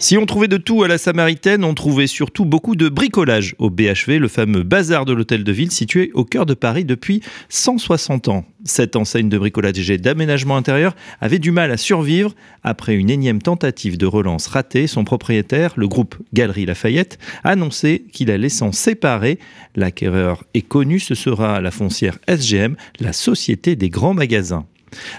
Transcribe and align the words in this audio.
Si 0.00 0.18
on 0.18 0.26
trouvait 0.26 0.48
de 0.48 0.58
tout 0.58 0.82
à 0.82 0.88
la 0.88 0.98
Samaritaine, 0.98 1.64
on 1.64 1.72
trouvait 1.72 2.06
surtout 2.06 2.44
beaucoup 2.44 2.76
de 2.76 2.90
bricolage 2.90 3.54
au 3.58 3.70
BHV, 3.70 4.18
le 4.18 4.28
fameux 4.28 4.62
bazar 4.62 5.06
de 5.06 5.14
l'hôtel 5.14 5.44
de 5.44 5.52
ville 5.52 5.70
situé 5.70 6.10
au 6.12 6.24
cœur 6.24 6.44
de 6.44 6.52
Paris 6.52 6.84
depuis 6.84 7.22
160 7.48 8.28
ans. 8.28 8.44
Cette 8.64 8.96
enseigne 8.96 9.30
de 9.30 9.38
bricolage 9.38 9.90
et 9.90 9.96
d'aménagement 9.96 10.56
intérieur 10.56 10.94
avait 11.22 11.38
du 11.38 11.52
mal 11.52 11.70
à 11.70 11.78
survivre 11.78 12.34
après 12.62 12.94
une 12.94 13.08
énième 13.08 13.40
tentative 13.40 13.96
de 13.96 14.04
relance 14.04 14.46
ratée. 14.46 14.86
Son 14.86 15.04
propriétaire, 15.04 15.72
le 15.76 15.88
groupe 15.88 16.16
Galerie 16.34 16.66
Lafayette, 16.66 17.18
a 17.42 17.50
annoncé 17.50 18.04
qu'il 18.12 18.30
allait 18.30 18.50
s'en 18.50 18.72
séparer. 18.72 19.38
L'acquéreur 19.74 20.44
est 20.52 20.62
connu, 20.68 20.98
ce 20.98 21.14
sera 21.14 21.62
la 21.62 21.70
foncière 21.70 22.18
SGM, 22.26 22.76
la 23.00 23.14
société 23.14 23.74
des 23.74 23.88
grands 23.88 24.14
magasins. 24.14 24.66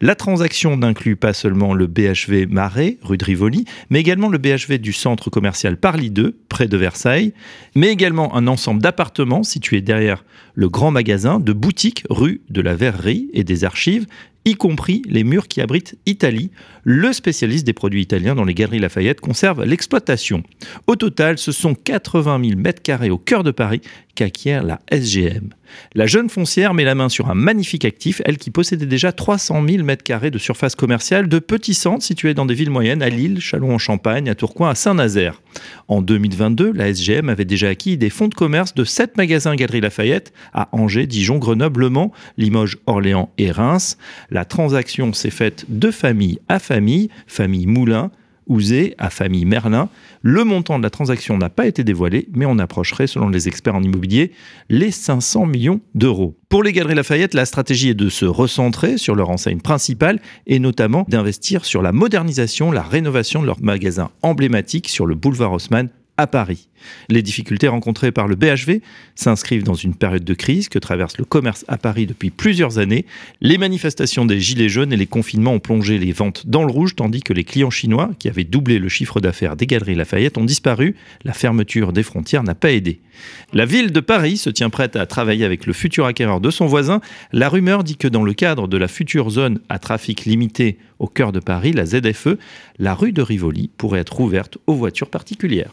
La 0.00 0.14
transaction 0.14 0.76
n'inclut 0.76 1.16
pas 1.16 1.32
seulement 1.32 1.74
le 1.74 1.86
BHV 1.86 2.46
Marais, 2.48 2.98
rue 3.02 3.16
de 3.16 3.24
Rivoli, 3.24 3.64
mais 3.90 4.00
également 4.00 4.28
le 4.28 4.38
BHV 4.38 4.78
du 4.78 4.92
centre 4.92 5.30
commercial 5.30 5.76
Parly 5.76 6.10
2, 6.10 6.38
près 6.48 6.68
de 6.68 6.76
Versailles, 6.76 7.32
mais 7.74 7.88
également 7.88 8.36
un 8.36 8.46
ensemble 8.46 8.82
d'appartements 8.82 9.42
situés 9.42 9.80
derrière 9.80 10.24
le 10.54 10.68
grand 10.68 10.90
magasin, 10.90 11.40
de 11.40 11.52
boutiques 11.52 12.04
rue 12.10 12.42
de 12.50 12.60
la 12.60 12.74
Verrerie 12.74 13.30
et 13.32 13.44
des 13.44 13.64
archives, 13.64 14.06
y 14.44 14.54
compris 14.54 15.02
les 15.06 15.24
murs 15.24 15.48
qui 15.48 15.60
abritent 15.60 15.96
Italie. 16.06 16.50
Le 16.82 17.12
spécialiste 17.12 17.66
des 17.66 17.72
produits 17.72 18.02
italiens 18.02 18.34
dans 18.34 18.44
les 18.44 18.54
galeries 18.54 18.78
Lafayette 18.78 19.20
conserve 19.20 19.64
l'exploitation. 19.64 20.42
Au 20.86 20.96
total, 20.96 21.38
ce 21.38 21.52
sont 21.52 21.74
80 21.74 22.40
000 22.42 22.58
mètres 22.58 22.82
carrés 22.82 23.10
au 23.10 23.18
cœur 23.18 23.44
de 23.44 23.50
Paris 23.50 23.82
qu'acquiert 24.14 24.62
la 24.62 24.80
SGM. 24.90 25.50
La 25.94 26.06
jeune 26.06 26.28
foncière 26.28 26.74
met 26.74 26.84
la 26.84 26.94
main 26.94 27.08
sur 27.08 27.30
un 27.30 27.34
magnifique 27.34 27.84
actif, 27.84 28.20
elle 28.24 28.38
qui 28.38 28.50
possédait 28.50 28.86
déjà 28.86 29.12
300 29.12 29.64
000 29.66 29.84
mètres 29.84 30.02
carrés 30.02 30.30
de 30.30 30.38
surface 30.38 30.74
commerciale 30.74 31.28
de 31.28 31.38
petits 31.38 31.74
centres 31.74 32.04
situés 32.04 32.34
dans 32.34 32.46
des 32.46 32.54
villes 32.54 32.70
moyennes 32.70 33.02
à 33.02 33.08
Lille, 33.08 33.40
Châlons-en-Champagne, 33.40 34.28
à 34.28 34.34
Tourcoing, 34.34 34.70
à 34.70 34.74
Saint-Nazaire. 34.74 35.40
En 35.88 36.02
2022, 36.02 36.72
la 36.72 36.88
SGM 36.88 37.28
avait 37.28 37.44
déjà 37.44 37.68
acquis 37.68 37.96
des 37.96 38.10
fonds 38.10 38.28
de 38.28 38.34
commerce 38.34 38.74
de 38.74 38.84
7 38.84 39.16
magasins 39.16 39.54
Galeries 39.54 39.80
Lafayette 39.80 40.32
à 40.52 40.68
Angers, 40.72 41.06
Dijon, 41.06 41.38
Grenoble, 41.38 41.80
Le 41.80 41.90
Mans, 41.90 42.12
Limoges, 42.36 42.78
Orléans 42.86 43.30
et 43.38 43.50
Reims. 43.50 43.96
La 44.30 44.44
transaction 44.44 45.12
s'est 45.12 45.30
faite 45.30 45.66
de 45.68 45.90
famille 45.90 46.38
à 46.48 46.58
famille, 46.58 47.08
famille 47.26 47.66
Moulin, 47.66 48.10
Ouzé 48.50 48.94
à 48.98 49.10
famille 49.10 49.44
Merlin. 49.44 49.88
Le 50.22 50.42
montant 50.42 50.78
de 50.78 50.82
la 50.82 50.90
transaction 50.90 51.38
n'a 51.38 51.50
pas 51.50 51.66
été 51.66 51.84
dévoilé, 51.84 52.26
mais 52.34 52.46
on 52.46 52.58
approcherait, 52.58 53.06
selon 53.06 53.28
les 53.28 53.46
experts 53.46 53.76
en 53.76 53.82
immobilier, 53.82 54.32
les 54.68 54.90
500 54.90 55.46
millions 55.46 55.80
d'euros. 55.94 56.36
Pour 56.48 56.64
les 56.64 56.72
Galeries 56.72 56.96
Lafayette, 56.96 57.34
la 57.34 57.44
stratégie 57.44 57.90
est 57.90 57.94
de 57.94 58.08
se 58.08 58.24
recentrer 58.24 58.98
sur 58.98 59.14
leur 59.14 59.30
enseigne 59.30 59.60
principale 59.60 60.20
et 60.48 60.58
notamment 60.58 61.04
d'investir 61.06 61.64
sur 61.64 61.80
la 61.80 61.92
modernisation, 61.92 62.72
la 62.72 62.82
rénovation 62.82 63.40
de 63.40 63.46
leur 63.46 63.62
magasin 63.62 64.10
emblématique 64.22 64.88
sur 64.88 65.06
le 65.06 65.14
boulevard 65.14 65.52
Haussmann 65.52 65.88
à 66.20 66.26
Paris. 66.26 66.68
Les 67.08 67.22
difficultés 67.22 67.68
rencontrées 67.68 68.12
par 68.12 68.28
le 68.28 68.36
BHV 68.36 68.80
s'inscrivent 69.14 69.64
dans 69.64 69.74
une 69.74 69.94
période 69.94 70.24
de 70.24 70.34
crise 70.34 70.68
que 70.68 70.78
traverse 70.78 71.18
le 71.18 71.24
commerce 71.24 71.64
à 71.68 71.78
Paris 71.78 72.06
depuis 72.06 72.30
plusieurs 72.30 72.78
années. 72.78 73.04
Les 73.40 73.58
manifestations 73.58 74.24
des 74.24 74.40
Gilets 74.40 74.68
jaunes 74.68 74.92
et 74.92 74.96
les 74.96 75.06
confinements 75.06 75.54
ont 75.54 75.60
plongé 75.60 75.98
les 75.98 76.12
ventes 76.12 76.46
dans 76.46 76.64
le 76.64 76.72
rouge, 76.72 76.96
tandis 76.96 77.22
que 77.22 77.32
les 77.32 77.44
clients 77.44 77.70
chinois, 77.70 78.10
qui 78.18 78.28
avaient 78.28 78.44
doublé 78.44 78.78
le 78.78 78.88
chiffre 78.88 79.20
d'affaires 79.20 79.56
des 79.56 79.66
galeries 79.66 79.94
Lafayette, 79.94 80.38
ont 80.38 80.44
disparu. 80.44 80.94
La 81.24 81.32
fermeture 81.32 81.92
des 81.92 82.02
frontières 82.02 82.42
n'a 82.42 82.54
pas 82.54 82.72
aidé. 82.72 83.00
La 83.52 83.66
ville 83.66 83.92
de 83.92 84.00
Paris 84.00 84.38
se 84.38 84.50
tient 84.50 84.70
prête 84.70 84.96
à 84.96 85.06
travailler 85.06 85.44
avec 85.44 85.66
le 85.66 85.72
futur 85.72 86.06
acquéreur 86.06 86.40
de 86.40 86.50
son 86.50 86.66
voisin. 86.66 87.00
La 87.32 87.48
rumeur 87.48 87.84
dit 87.84 87.96
que 87.96 88.08
dans 88.08 88.24
le 88.24 88.32
cadre 88.32 88.68
de 88.68 88.76
la 88.78 88.88
future 88.88 89.30
zone 89.30 89.60
à 89.68 89.78
trafic 89.78 90.24
limité 90.24 90.78
au 90.98 91.06
cœur 91.06 91.32
de 91.32 91.40
Paris, 91.40 91.72
la 91.72 91.86
ZFE, 91.86 92.38
la 92.78 92.94
rue 92.94 93.12
de 93.12 93.22
Rivoli 93.22 93.70
pourrait 93.76 94.00
être 94.00 94.20
ouverte 94.20 94.58
aux 94.66 94.74
voitures 94.74 95.10
particulières. 95.10 95.72